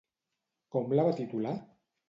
[0.77, 1.55] Com la va titular?